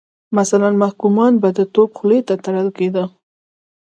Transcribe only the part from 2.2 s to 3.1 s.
ته تړل کېدل.